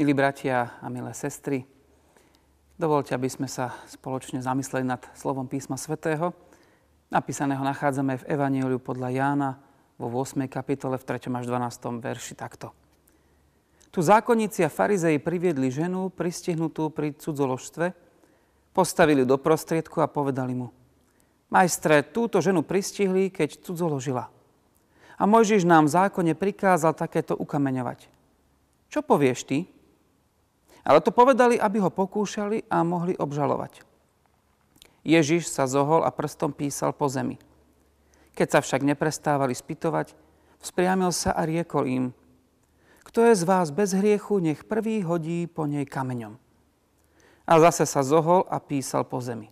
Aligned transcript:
Milí 0.00 0.16
bratia 0.16 0.80
a 0.80 0.88
milé 0.88 1.12
sestry, 1.12 1.60
dovolte, 2.80 3.12
aby 3.12 3.28
sme 3.28 3.44
sa 3.44 3.76
spoločne 3.84 4.40
zamysleli 4.40 4.80
nad 4.80 5.04
slovom 5.12 5.44
písma 5.44 5.76
svätého. 5.76 6.32
Napísaného 7.12 7.60
nachádzame 7.60 8.16
v 8.16 8.24
Evanieliu 8.32 8.80
podľa 8.80 9.12
Jána 9.12 9.50
vo 10.00 10.08
8. 10.08 10.48
kapitole 10.48 10.96
v 10.96 11.04
3. 11.04 11.28
až 11.28 11.44
12. 11.44 12.00
verši 12.00 12.32
takto. 12.32 12.72
Tu 13.92 14.00
zákonníci 14.00 14.64
a 14.64 14.72
farizei 14.72 15.20
priviedli 15.20 15.68
ženu 15.68 16.08
pristihnutú 16.08 16.88
pri 16.88 17.12
cudzoložstve, 17.20 17.92
postavili 18.72 19.28
do 19.28 19.36
prostriedku 19.36 20.00
a 20.00 20.08
povedali 20.08 20.56
mu 20.56 20.72
Majstre, 21.52 22.08
túto 22.08 22.40
ženu 22.40 22.64
pristihli, 22.64 23.28
keď 23.28 23.60
cudzoložila. 23.68 24.32
A 25.20 25.22
Mojžiš 25.28 25.68
nám 25.68 25.92
v 25.92 25.92
zákone 25.92 26.32
prikázal 26.32 26.96
takéto 26.96 27.36
ukameňovať. 27.36 28.08
Čo 28.88 29.04
povieš 29.04 29.44
ty? 29.44 29.68
Ale 30.84 31.04
to 31.04 31.12
povedali, 31.12 31.60
aby 31.60 31.78
ho 31.80 31.92
pokúšali 31.92 32.64
a 32.72 32.80
mohli 32.80 33.16
obžalovať. 33.16 33.84
Ježiš 35.04 35.48
sa 35.48 35.64
zohol 35.64 36.04
a 36.04 36.12
prstom 36.12 36.52
písal 36.52 36.92
po 36.92 37.08
zemi. 37.08 37.40
Keď 38.36 38.48
sa 38.48 38.60
však 38.60 38.84
neprestávali 38.84 39.56
spytovať, 39.56 40.12
vzpriamil 40.60 41.12
sa 41.12 41.32
a 41.32 41.44
riekol 41.44 41.84
im, 41.88 42.04
kto 43.10 43.26
je 43.26 43.34
z 43.34 43.42
vás 43.42 43.74
bez 43.74 43.90
hriechu, 43.90 44.38
nech 44.38 44.62
prvý 44.62 45.02
hodí 45.02 45.50
po 45.50 45.66
nej 45.66 45.82
kameňom. 45.82 46.38
A 47.42 47.52
zase 47.58 47.82
sa 47.82 48.06
zohol 48.06 48.46
a 48.46 48.62
písal 48.62 49.02
po 49.02 49.18
zemi. 49.18 49.50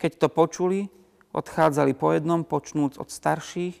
Keď 0.00 0.16
to 0.16 0.28
počuli, 0.32 0.88
odchádzali 1.36 1.92
po 1.92 2.14
jednom, 2.16 2.40
počnúc 2.40 2.96
od 2.96 3.12
starších, 3.12 3.76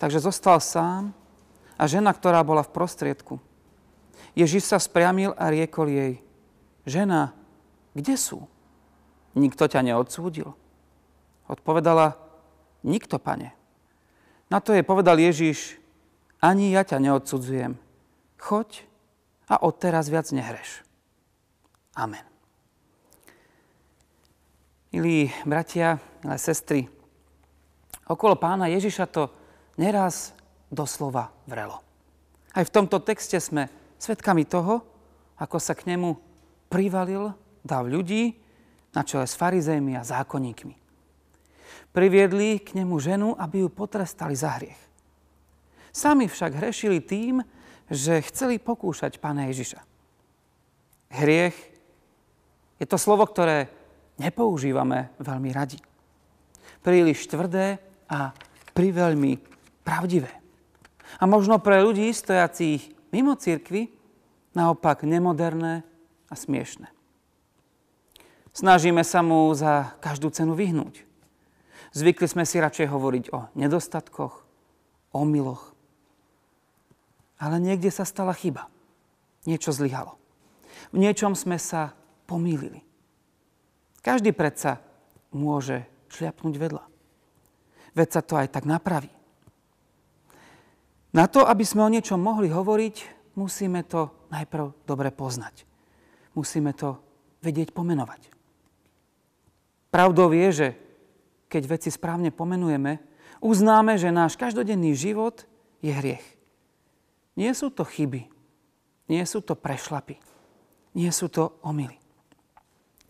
takže 0.00 0.24
zostal 0.24 0.62
sám 0.64 1.12
a 1.76 1.84
žena, 1.84 2.14
ktorá 2.16 2.40
bola 2.40 2.64
v 2.64 2.72
prostriedku, 2.72 3.36
Ježiš 4.36 4.68
sa 4.68 4.76
spriamil 4.76 5.32
a 5.32 5.48
riekol 5.48 5.88
jej, 5.88 6.12
žena, 6.84 7.32
kde 7.96 8.20
sú? 8.20 8.44
Nikto 9.32 9.64
ťa 9.64 9.80
neodsúdil? 9.80 10.52
Odpovedala, 11.48 12.20
nikto, 12.84 13.16
pane. 13.16 13.56
Na 14.52 14.60
to 14.60 14.76
jej 14.76 14.84
povedal 14.84 15.16
Ježiš, 15.16 15.80
ani 16.38 16.76
ja 16.76 16.84
ťa 16.84 17.00
neodsudzujem. 17.00 17.80
Choď 18.36 18.84
a 19.48 19.56
odteraz 19.64 20.12
viac 20.12 20.28
nehreš. 20.28 20.84
Amen. 21.96 22.22
Milí 24.92 25.32
bratia, 25.48 25.96
milé 26.20 26.36
sestry, 26.36 26.84
okolo 28.04 28.36
pána 28.36 28.68
Ježiša 28.68 29.08
to 29.08 29.32
neraz 29.80 30.36
doslova 30.68 31.32
vrelo. 31.48 31.80
Aj 32.52 32.64
v 32.64 32.72
tomto 32.72 33.00
texte 33.00 33.40
sme 33.40 33.68
svetkami 33.96 34.44
toho, 34.48 34.84
ako 35.36 35.56
sa 35.60 35.76
k 35.76 35.92
nemu 35.92 36.16
privalil 36.72 37.32
dav 37.60 37.84
ľudí 37.84 38.36
na 38.96 39.04
čele 39.04 39.28
s 39.28 39.36
farizejmi 39.36 39.92
a 39.96 40.06
zákonníkmi. 40.06 40.74
Priviedli 41.92 42.60
k 42.60 42.76
nemu 42.76 42.96
ženu, 43.00 43.28
aby 43.36 43.64
ju 43.64 43.68
potrestali 43.72 44.36
za 44.36 44.56
hriech. 44.56 44.80
Sami 45.92 46.28
však 46.28 46.60
hrešili 46.60 47.00
tým, 47.00 47.40
že 47.88 48.24
chceli 48.28 48.60
pokúšať 48.60 49.16
pána 49.16 49.48
Ježiša. 49.48 49.80
Hriech 51.12 51.56
je 52.76 52.86
to 52.88 53.00
slovo, 53.00 53.24
ktoré 53.24 53.72
nepoužívame 54.20 55.12
veľmi 55.20 55.50
radi. 55.52 55.80
Príliš 56.84 57.28
tvrdé 57.28 57.80
a 58.08 58.32
priveľmi 58.76 59.40
pravdivé. 59.84 60.32
A 61.16 61.24
možno 61.24 61.62
pre 61.62 61.80
ľudí 61.80 62.12
stojacích 62.12 62.95
mimo 63.16 63.32
církvy 63.32 63.88
naopak 64.52 65.08
nemoderné 65.08 65.80
a 66.28 66.34
smiešné. 66.36 66.92
Snažíme 68.52 69.00
sa 69.04 69.24
mu 69.24 69.48
za 69.56 69.96
každú 70.04 70.28
cenu 70.28 70.52
vyhnúť. 70.52 71.04
Zvykli 71.96 72.28
sme 72.28 72.44
si 72.44 72.60
radšej 72.60 72.92
hovoriť 72.92 73.24
o 73.32 73.48
nedostatkoch, 73.56 74.44
o 75.16 75.20
miloch. 75.24 75.72
Ale 77.40 77.56
niekde 77.56 77.88
sa 77.88 78.04
stala 78.04 78.36
chyba. 78.36 78.68
Niečo 79.48 79.72
zlyhalo. 79.72 80.20
V 80.92 81.00
niečom 81.00 81.32
sme 81.32 81.56
sa 81.56 81.96
pomýlili. 82.28 82.84
Každý 84.04 84.36
predsa 84.36 84.80
môže 85.32 85.88
šliapnúť 86.12 86.54
vedľa. 86.56 86.84
Veď 87.96 88.08
sa 88.12 88.20
to 88.24 88.36
aj 88.36 88.52
tak 88.52 88.68
napraví. 88.68 89.15
Na 91.16 91.24
to, 91.24 91.48
aby 91.48 91.64
sme 91.64 91.80
o 91.80 91.88
niečom 91.88 92.20
mohli 92.20 92.52
hovoriť, 92.52 92.96
musíme 93.40 93.80
to 93.88 94.12
najprv 94.28 94.76
dobre 94.84 95.08
poznať. 95.08 95.64
Musíme 96.36 96.76
to 96.76 97.00
vedieť 97.40 97.72
pomenovať. 97.72 98.28
Pravdou 99.88 100.28
je, 100.36 100.48
že 100.52 100.68
keď 101.48 101.62
veci 101.72 101.88
správne 101.88 102.28
pomenujeme, 102.28 103.00
uznáme, 103.40 103.96
že 103.96 104.12
náš 104.12 104.36
každodenný 104.36 104.92
život 104.92 105.48
je 105.80 105.88
hriech. 105.88 106.26
Nie 107.32 107.56
sú 107.56 107.72
to 107.72 107.88
chyby, 107.88 108.28
nie 109.08 109.24
sú 109.24 109.40
to 109.40 109.56
prešlapy, 109.56 110.20
nie 110.92 111.08
sú 111.08 111.32
to 111.32 111.56
omily. 111.64 111.96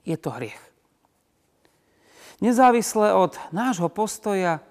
Je 0.06 0.14
to 0.14 0.30
hriech. 0.30 0.62
Nezávisle 2.38 3.10
od 3.18 3.34
nášho 3.50 3.90
postoja 3.90 4.62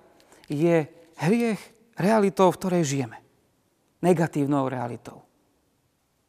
je 0.48 0.88
hriech 1.20 1.60
realitou, 2.00 2.48
v 2.48 2.60
ktorej 2.64 2.84
žijeme 2.88 3.25
negatívnou 4.04 4.68
realitou, 4.68 5.24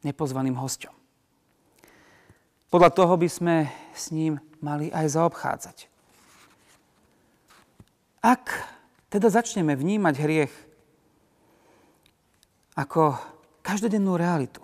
nepozvaným 0.04 0.54
hosťom. 0.54 0.94
Podľa 2.70 2.90
toho 2.92 3.14
by 3.14 3.28
sme 3.30 3.56
s 3.94 4.10
ním 4.10 4.42
mali 4.58 4.90
aj 4.90 5.16
zaobchádzať. 5.16 5.76
Ak 8.26 8.50
teda 9.06 9.30
začneme 9.30 9.78
vnímať 9.78 10.14
hriech 10.18 10.54
ako 12.74 13.16
každodennú 13.62 14.18
realitu 14.18 14.60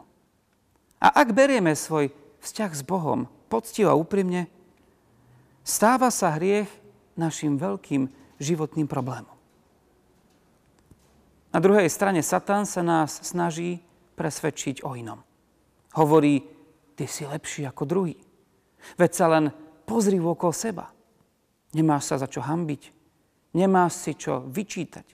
a 0.99 1.15
ak 1.23 1.33
berieme 1.33 1.73
svoj 1.73 2.11
vzťah 2.43 2.73
s 2.75 2.83
Bohom 2.85 3.31
poctivo 3.49 3.89
a 3.89 3.99
úprimne, 3.99 4.51
stáva 5.63 6.11
sa 6.11 6.35
hriech 6.37 6.69
našim 7.17 7.57
veľkým 7.57 8.11
životným 8.43 8.91
problémom. 8.91 9.32
Na 11.53 11.61
druhej 11.61 11.89
strane 11.93 12.25
Satan 12.25 12.65
sa 12.65 12.81
nás 12.81 13.21
snaží 13.21 13.85
presvedčiť 14.17 14.81
o 14.89 14.97
inom. 14.97 15.21
Hovorí, 15.93 16.41
ty 16.97 17.05
si 17.05 17.29
lepší 17.29 17.69
ako 17.69 17.85
druhý. 17.85 18.17
Veď 18.97 19.11
sa 19.13 19.27
len 19.29 19.53
pozri 19.85 20.17
okolo 20.17 20.53
seba. 20.57 20.89
Nemáš 21.77 22.09
sa 22.09 22.17
za 22.17 22.29
čo 22.29 22.41
hambiť. 22.41 22.83
Nemáš 23.53 24.01
si 24.01 24.17
čo 24.17 24.41
vyčítať. 24.49 25.05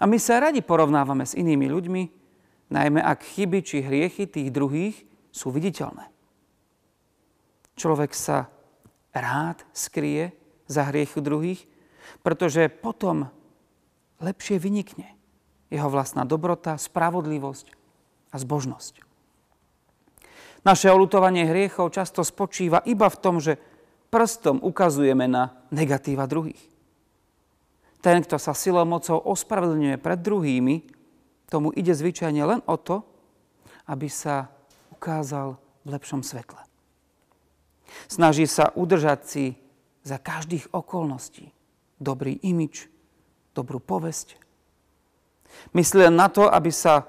A 0.00 0.04
my 0.04 0.20
sa 0.20 0.36
radi 0.36 0.60
porovnávame 0.60 1.24
s 1.24 1.32
inými 1.32 1.64
ľuďmi, 1.72 2.02
najmä 2.68 3.00
ak 3.00 3.24
chyby 3.24 3.64
či 3.64 3.80
hriechy 3.80 4.28
tých 4.28 4.52
druhých 4.52 5.00
sú 5.32 5.48
viditeľné. 5.48 6.12
Človek 7.80 8.12
sa 8.12 8.52
rád 9.16 9.64
skrie 9.72 10.36
za 10.68 10.92
hriechy 10.92 11.24
druhých, 11.24 11.64
pretože 12.20 12.68
potom 12.68 13.32
lepšie 14.22 14.58
vynikne 14.60 15.14
jeho 15.72 15.88
vlastná 15.90 16.22
dobrota, 16.22 16.78
spravodlivosť 16.78 17.66
a 18.30 18.36
zbožnosť. 18.38 19.02
Naše 20.64 20.88
olutovanie 20.88 21.44
hriechov 21.44 21.92
často 21.92 22.24
spočíva 22.24 22.80
iba 22.88 23.10
v 23.10 23.20
tom, 23.20 23.36
že 23.42 23.60
prstom 24.08 24.62
ukazujeme 24.62 25.28
na 25.28 25.52
negatíva 25.74 26.24
druhých. 26.24 26.60
Ten, 28.00 28.20
kto 28.20 28.36
sa 28.36 28.52
silou 28.52 28.84
mocou 28.84 29.16
ospravedlňuje 29.16 29.96
pred 30.00 30.20
druhými, 30.20 30.76
tomu 31.48 31.72
ide 31.72 31.92
zvyčajne 31.92 32.42
len 32.44 32.60
o 32.64 32.76
to, 32.76 33.04
aby 33.88 34.08
sa 34.08 34.48
ukázal 34.92 35.60
v 35.84 35.88
lepšom 35.92 36.24
svetle. 36.24 36.60
Snaží 38.08 38.48
sa 38.48 38.72
udržať 38.72 39.20
si 39.28 39.44
za 40.04 40.16
každých 40.16 40.72
okolností 40.72 41.52
dobrý 42.00 42.40
imič, 42.40 42.88
dobrú 43.54 43.78
povesť. 43.78 44.36
Myslí 45.72 46.10
len 46.10 46.18
na 46.18 46.26
to, 46.26 46.50
aby 46.50 46.74
sa 46.74 47.06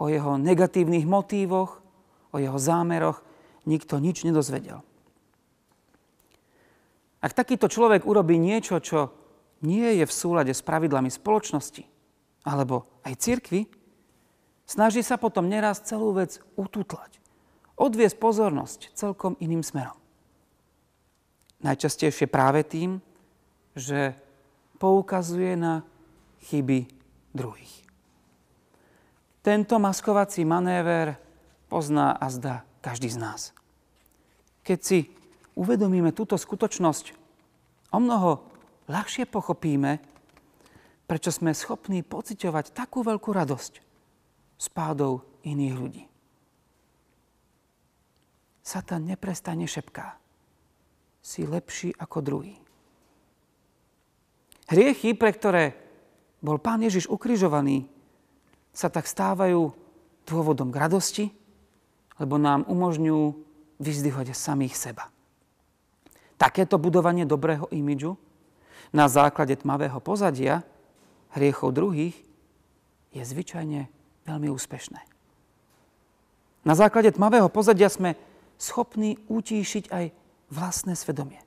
o 0.00 0.08
jeho 0.10 0.40
negatívnych 0.40 1.06
motívoch, 1.06 1.84
o 2.34 2.36
jeho 2.40 2.58
zámeroch 2.58 3.22
nikto 3.68 4.00
nič 4.00 4.24
nedozvedel. 4.26 4.82
Ak 7.24 7.32
takýto 7.32 7.70
človek 7.72 8.04
urobí 8.04 8.36
niečo, 8.36 8.80
čo 8.84 9.12
nie 9.64 9.96
je 10.00 10.04
v 10.04 10.12
súlade 10.12 10.52
s 10.52 10.60
pravidlami 10.60 11.08
spoločnosti 11.08 11.88
alebo 12.44 12.84
aj 13.00 13.16
cirkvy, 13.16 13.64
snaží 14.68 15.00
sa 15.00 15.16
potom 15.16 15.48
neraz 15.48 15.80
celú 15.88 16.12
vec 16.12 16.36
ututlať, 16.60 17.16
odviesť 17.80 18.16
pozornosť 18.20 18.80
celkom 18.92 19.40
iným 19.40 19.64
smerom. 19.64 19.96
Najčastejšie 21.64 22.28
práve 22.28 22.60
tým, 22.60 23.00
že 23.72 24.12
poukazuje 24.78 25.56
na 25.56 25.86
chyby 26.50 26.86
druhých. 27.34 27.84
Tento 29.44 29.76
maskovací 29.76 30.44
manéver 30.48 31.20
pozná 31.68 32.16
a 32.16 32.26
zdá 32.32 32.64
každý 32.80 33.12
z 33.12 33.18
nás. 33.20 33.40
Keď 34.64 34.78
si 34.80 34.98
uvedomíme 35.52 36.16
túto 36.16 36.40
skutočnosť, 36.40 37.12
o 37.92 37.98
mnoho 38.00 38.40
ľahšie 38.88 39.28
pochopíme, 39.28 40.00
prečo 41.04 41.28
sme 41.28 41.52
schopní 41.52 42.00
pociťovať 42.00 42.72
takú 42.72 43.04
veľkú 43.04 43.30
radosť 43.36 43.72
z 44.56 44.66
pádov 44.72 45.28
iných 45.44 45.74
ľudí. 45.76 46.04
Satan 48.64 49.04
neprestane 49.04 49.68
šepká. 49.68 50.16
Si 51.20 51.44
lepší 51.44 51.92
ako 52.00 52.18
druhý. 52.24 52.63
Hriechy, 54.70 55.12
pre 55.12 55.30
ktoré 55.32 55.76
bol 56.40 56.56
Pán 56.56 56.80
Ježiš 56.80 57.08
ukrižovaný, 57.08 57.84
sa 58.72 58.88
tak 58.88 59.04
stávajú 59.06 59.70
dôvodom 60.24 60.72
k 60.72 60.80
radosti, 60.80 61.26
lebo 62.16 62.40
nám 62.40 62.64
umožňujú 62.66 63.24
vyzdvihovať 63.78 64.32
samých 64.32 64.74
seba. 64.74 65.12
Takéto 66.40 66.80
budovanie 66.80 67.28
dobrého 67.28 67.68
imidžu 67.70 68.18
na 68.90 69.06
základe 69.06 69.54
tmavého 69.54 69.98
pozadia 70.02 70.66
hriechov 71.36 71.74
druhých 71.74 72.16
je 73.14 73.22
zvyčajne 73.22 73.86
veľmi 74.26 74.48
úspešné. 74.50 75.00
Na 76.64 76.74
základe 76.74 77.12
tmavého 77.12 77.46
pozadia 77.52 77.92
sme 77.92 78.16
schopní 78.56 79.20
utíšiť 79.28 79.92
aj 79.92 80.04
vlastné 80.48 80.96
svedomie. 80.96 81.43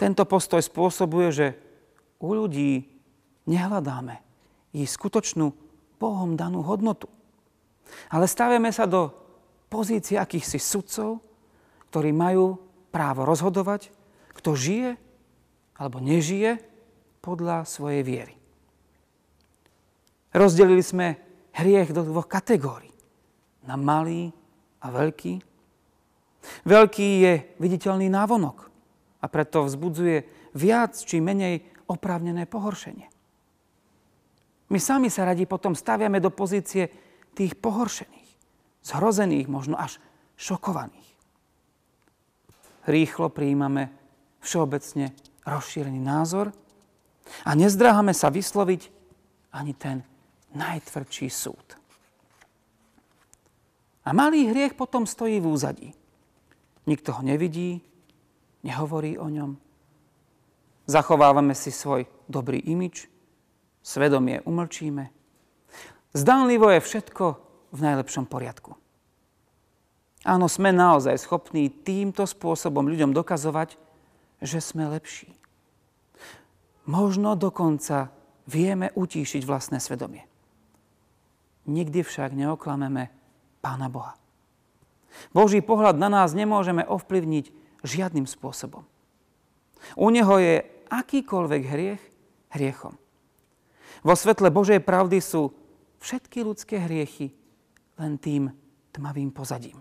Tento 0.00 0.24
postoj 0.24 0.64
spôsobuje, 0.64 1.28
že 1.28 1.46
u 2.24 2.32
ľudí 2.32 2.88
nehľadáme 3.44 4.16
ich 4.72 4.88
skutočnú 4.88 5.52
Bohom 6.00 6.40
danú 6.40 6.64
hodnotu. 6.64 7.04
Ale 8.08 8.24
stavíme 8.24 8.72
sa 8.72 8.88
do 8.88 9.12
pozície 9.68 10.16
akýchsi 10.16 10.56
sudcov, 10.56 11.20
ktorí 11.92 12.16
majú 12.16 12.56
právo 12.88 13.28
rozhodovať, 13.28 13.92
kto 14.32 14.56
žije 14.56 14.90
alebo 15.76 16.00
nežije 16.00 16.64
podľa 17.20 17.68
svojej 17.68 18.00
viery. 18.00 18.34
Rozdelili 20.32 20.80
sme 20.80 21.20
hriech 21.52 21.92
do 21.92 22.08
dvoch 22.08 22.24
kategórií. 22.24 22.94
Na 23.68 23.76
malý 23.76 24.32
a 24.80 24.88
veľký. 24.88 25.44
Veľký 26.64 27.08
je 27.20 27.32
viditeľný 27.60 28.08
návonok 28.08 28.69
a 29.20 29.26
preto 29.28 29.68
vzbudzuje 29.68 30.24
viac 30.56 30.96
či 30.96 31.20
menej 31.20 31.62
oprávnené 31.86 32.48
pohoršenie. 32.48 33.06
My 34.70 34.78
sami 34.78 35.10
sa 35.10 35.26
radi 35.26 35.44
potom 35.44 35.74
staviame 35.74 36.22
do 36.22 36.30
pozície 36.30 36.88
tých 37.34 37.58
pohoršených, 37.58 38.30
zhrozených, 38.86 39.46
možno 39.50 39.74
až 39.74 39.98
šokovaných. 40.38 41.10
Rýchlo 42.86 43.28
prijímame 43.28 43.92
všeobecne 44.40 45.12
rozšírený 45.44 46.00
názor 46.00 46.54
a 47.44 47.50
nezdráhame 47.52 48.14
sa 48.14 48.32
vysloviť 48.32 48.82
ani 49.52 49.74
ten 49.74 50.06
najtvrdší 50.54 51.28
súd. 51.28 51.66
A 54.06 54.10
malý 54.16 54.48
hriech 54.48 54.74
potom 54.74 55.04
stojí 55.04 55.38
v 55.38 55.50
úzadí. 55.50 55.88
Nikto 56.88 57.12
ho 57.12 57.22
nevidí, 57.22 57.84
nehovorí 58.62 59.16
o 59.16 59.28
ňom. 59.28 59.56
Zachovávame 60.90 61.54
si 61.54 61.70
svoj 61.70 62.08
dobrý 62.26 62.58
imič, 62.58 63.06
svedomie 63.80 64.42
umlčíme. 64.42 65.12
Zdánlivo 66.10 66.66
je 66.74 66.80
všetko 66.82 67.24
v 67.70 67.78
najlepšom 67.78 68.26
poriadku. 68.26 68.74
Áno, 70.26 70.50
sme 70.50 70.74
naozaj 70.74 71.16
schopní 71.16 71.70
týmto 71.70 72.28
spôsobom 72.28 72.84
ľuďom 72.84 73.16
dokazovať, 73.16 73.78
že 74.42 74.58
sme 74.60 74.90
lepší. 74.90 75.32
Možno 76.84 77.38
dokonca 77.38 78.12
vieme 78.50 78.90
utíšiť 78.92 79.46
vlastné 79.46 79.78
svedomie. 79.78 80.26
Nikdy 81.70 82.02
však 82.02 82.34
neoklameme 82.34 83.14
Pána 83.62 83.86
Boha. 83.86 84.18
Boží 85.30 85.62
pohľad 85.62 85.96
na 86.00 86.10
nás 86.10 86.34
nemôžeme 86.34 86.82
ovplyvniť 86.82 87.59
žiadnym 87.84 88.28
spôsobom. 88.28 88.84
U 89.96 90.06
Neho 90.12 90.36
je 90.36 90.64
akýkoľvek 90.90 91.62
hriech 91.64 92.02
hriechom. 92.52 92.94
Vo 94.00 94.14
svetle 94.16 94.48
Božej 94.48 94.80
pravdy 94.80 95.20
sú 95.20 95.52
všetky 96.00 96.44
ľudské 96.44 96.80
hriechy 96.80 97.32
len 98.00 98.16
tým 98.16 98.48
tmavým 98.90 99.30
pozadím. 99.30 99.78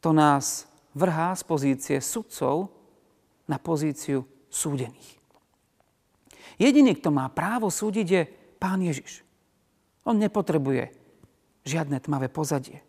To 0.00 0.12
nás 0.12 0.68
vrhá 0.96 1.32
z 1.36 1.42
pozície 1.44 1.96
sudcov 2.00 2.72
na 3.48 3.60
pozíciu 3.60 4.24
súdených. 4.48 5.20
Jediný, 6.60 6.92
kto 6.96 7.08
má 7.08 7.28
právo 7.32 7.72
súdiť, 7.72 8.06
je 8.06 8.22
Pán 8.60 8.84
Ježiš. 8.84 9.24
On 10.04 10.16
nepotrebuje 10.16 10.92
žiadne 11.64 11.96
tmavé 12.00 12.28
pozadie. 12.28 12.84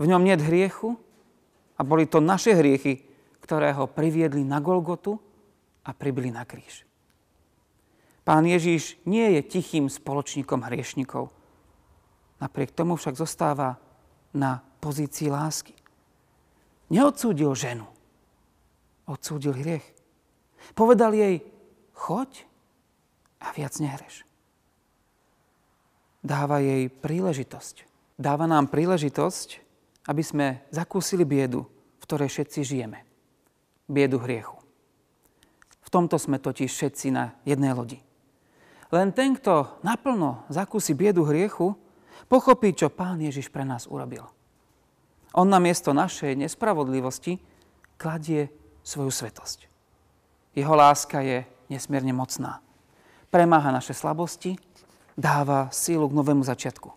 V 0.00 0.08
ňom 0.08 0.24
nie 0.24 0.36
hriechu 0.40 0.96
a 1.78 1.80
boli 1.86 2.10
to 2.10 2.18
naše 2.18 2.58
hriechy, 2.58 3.06
ktoré 3.38 3.70
ho 3.72 3.86
priviedli 3.86 4.42
na 4.42 4.58
Golgotu 4.58 5.16
a 5.86 5.94
pribili 5.94 6.28
na 6.34 6.42
kríž. 6.42 6.84
Pán 8.26 8.44
Ježiš 8.44 9.00
nie 9.08 9.38
je 9.38 9.40
tichým 9.40 9.88
spoločníkom 9.88 10.60
hriešnikov. 10.68 11.32
Napriek 12.44 12.76
tomu 12.76 13.00
však 13.00 13.16
zostáva 13.16 13.80
na 14.36 14.60
pozícii 14.84 15.32
lásky. 15.32 15.72
Neodsúdil 16.92 17.48
ženu, 17.56 17.88
odsúdil 19.08 19.56
hriech. 19.56 19.86
Povedal 20.76 21.16
jej, 21.16 21.40
choď 21.96 22.44
a 23.40 23.54
viac 23.56 23.72
nehreš. 23.80 24.28
Dáva 26.20 26.60
jej 26.60 26.92
príležitosť. 26.92 27.88
Dáva 28.18 28.44
nám 28.44 28.68
príležitosť, 28.68 29.67
aby 30.08 30.22
sme 30.24 30.46
zakúsili 30.72 31.28
biedu, 31.28 31.68
v 32.00 32.04
ktorej 32.08 32.32
všetci 32.32 32.60
žijeme. 32.64 33.04
Biedu 33.84 34.16
hriechu. 34.24 34.56
V 35.84 35.88
tomto 35.92 36.16
sme 36.16 36.40
totiž 36.40 36.68
všetci 36.68 37.06
na 37.12 37.36
jednej 37.44 37.76
lodi. 37.76 38.00
Len 38.88 39.12
ten, 39.12 39.36
kto 39.36 39.80
naplno 39.84 40.48
zakúsi 40.48 40.96
biedu 40.96 41.28
hriechu, 41.28 41.76
pochopí, 42.32 42.72
čo 42.72 42.88
Pán 42.88 43.20
Ježiš 43.20 43.52
pre 43.52 43.68
nás 43.68 43.84
urobil. 43.84 44.24
On 45.36 45.44
na 45.44 45.60
miesto 45.60 45.92
našej 45.92 46.32
nespravodlivosti 46.40 47.36
kladie 48.00 48.48
svoju 48.80 49.12
svetosť. 49.12 49.68
Jeho 50.56 50.72
láska 50.72 51.20
je 51.20 51.44
nesmierne 51.68 52.16
mocná 52.16 52.64
premáha 53.28 53.68
naše 53.72 53.92
slabosti, 53.92 54.56
dáva 55.14 55.68
sílu 55.68 56.08
k 56.08 56.16
novému 56.16 56.44
začiatku. 56.44 56.88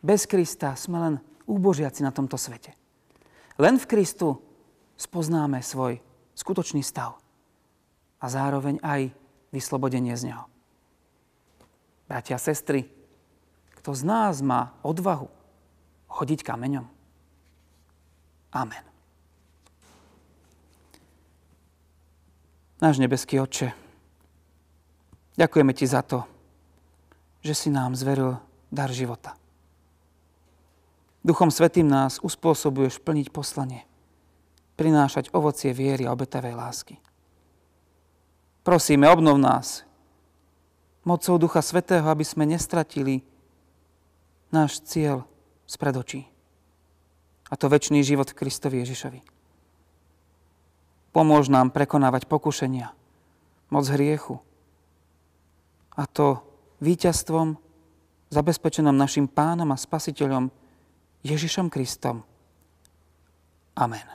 Bez 0.00 0.24
Krista 0.24 0.72
sme 0.76 0.96
len 1.00 1.14
úbožiaci 1.46 2.02
na 2.02 2.12
tomto 2.12 2.36
svete. 2.36 2.74
Len 3.56 3.80
v 3.80 3.88
Kristu 3.88 4.36
spoznáme 4.98 5.62
svoj 5.64 6.02
skutočný 6.36 6.84
stav 6.84 7.16
a 8.20 8.26
zároveň 8.28 8.82
aj 8.84 9.14
vyslobodenie 9.54 10.12
z 10.18 10.34
neho. 10.34 10.44
Bratia 12.06 12.36
a 12.36 12.42
sestry, 12.42 12.86
kto 13.80 13.90
z 13.96 14.02
nás 14.04 14.44
má 14.44 14.76
odvahu 14.84 15.30
chodiť 16.10 16.44
kameňom? 16.44 16.86
Amen. 18.54 18.84
Náš 22.76 23.00
nebeský 23.00 23.40
Otče, 23.40 23.86
Ďakujeme 25.36 25.72
Ti 25.76 25.84
za 25.84 26.00
to, 26.00 26.24
že 27.44 27.52
si 27.52 27.68
nám 27.68 27.92
zveril 27.92 28.40
dar 28.72 28.88
života. 28.88 29.36
Duchom 31.26 31.50
Svetým 31.50 31.90
nás 31.90 32.22
uspôsobuješ 32.22 33.02
plniť 33.02 33.34
poslanie, 33.34 33.82
prinášať 34.78 35.34
ovocie 35.34 35.74
viery 35.74 36.06
a 36.06 36.14
obetavej 36.14 36.54
lásky. 36.54 37.02
Prosíme, 38.62 39.10
obnov 39.10 39.34
nás 39.34 39.82
mocou 41.02 41.34
Ducha 41.34 41.66
Svetého, 41.66 42.06
aby 42.06 42.22
sme 42.22 42.46
nestratili 42.46 43.26
náš 44.54 44.78
cieľ 44.86 45.26
spred 45.66 45.98
očí. 45.98 46.22
A 47.50 47.58
to 47.58 47.66
väčší 47.66 48.06
život 48.06 48.30
v 48.30 48.46
Kristovi 48.46 48.86
Ježišovi. 48.86 49.20
Pomôž 51.10 51.50
nám 51.50 51.74
prekonávať 51.74 52.30
pokušenia, 52.30 52.94
moc 53.74 53.86
hriechu, 53.90 54.38
a 55.96 56.06
to 56.06 56.44
víťazstvom 56.78 57.58
zabezpečenom 58.30 58.94
našim 58.94 59.26
pánom 59.26 59.72
a 59.72 59.80
spasiteľom 59.80 60.54
Ježišom 61.26 61.66
Kristom. 61.66 62.22
Amen. 63.74 64.06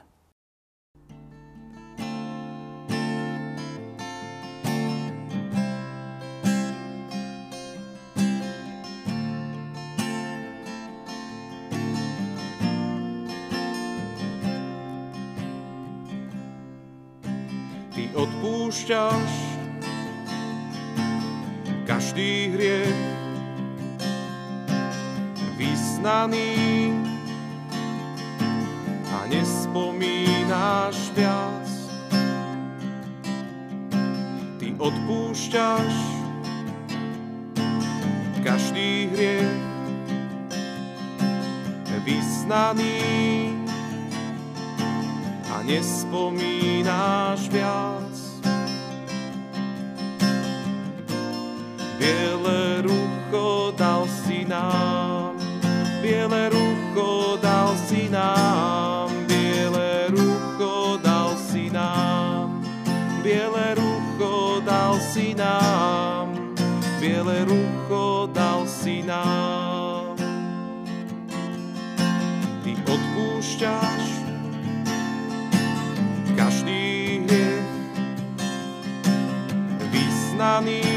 Ty 17.91 18.03
odpúšťaš 18.15 19.31
každý 21.83 22.55
hriech, 22.55 23.20
vyznaný 26.01 26.97
a 29.13 29.29
nespomínaš 29.29 30.97
viac. 31.13 31.69
Ty 34.57 34.67
odpúšťaš 34.81 35.93
každý 38.41 39.13
hriech 39.13 39.61
vyznaný 42.01 43.53
a 45.53 45.61
nespomínaš 45.61 47.45
viac. 47.53 48.09
Biele 52.01 52.81
rucho 52.81 53.69
dal 53.77 54.09
si 54.09 54.49
nám, 54.49 55.10
biele 56.11 56.49
rucho 56.51 57.39
dal 57.39 57.71
si 57.87 58.11
nám, 58.11 59.07
biele 59.31 60.11
rucho 60.11 60.99
dal 60.99 61.39
si 61.39 61.71
nám, 61.71 62.59
biele 63.23 63.79
rucho 63.79 64.59
dal 64.59 64.99
si 64.99 65.31
nám, 65.31 66.35
biele 66.99 67.47
rucho 67.47 68.27
dal 68.35 68.67
si 68.67 68.99
nám. 69.07 70.19
Ty 72.59 72.71
odpúšťaš 72.75 74.03
každý 76.35 77.23
hriech 77.23 77.71
vyznaný 79.95 80.90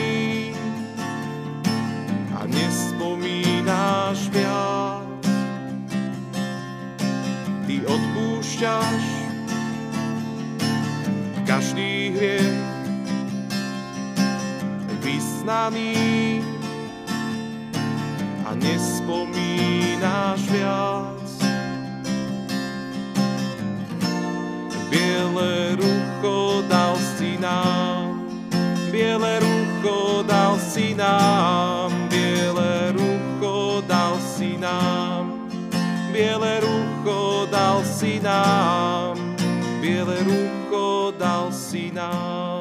odpúšťaš 8.64 9.04
každý 11.44 12.16
hriech 12.16 12.56
vyznaný 15.04 16.40
a 18.48 18.56
nespomínáš 18.56 20.40
viac. 20.48 21.28
Biele 24.88 25.76
rucho 25.76 26.64
dal 26.64 26.96
si 27.20 27.36
nám, 27.36 28.24
biele 28.88 29.44
rucho 29.44 30.24
dal 30.24 30.56
si 30.56 30.96
nám, 30.96 31.73
nám, 38.34 39.14
biele 39.80 40.16
rucho 40.26 41.14
dal 41.18 41.52
si 41.52 41.90
nám. 41.94 42.53